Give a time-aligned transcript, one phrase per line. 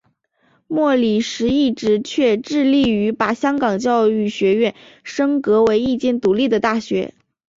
[0.65, 7.13] 莫礼时一直却致力于把香港教育学院升格为一间独立的大学。